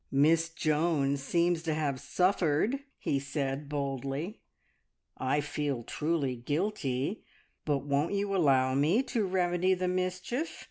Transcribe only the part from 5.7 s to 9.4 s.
truly guilty; but won't you allow me to